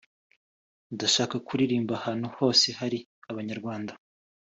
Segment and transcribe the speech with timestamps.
[0.93, 2.97] ndashaka kuririmbira ahantu hose hari
[3.31, 3.93] Abanyarwanda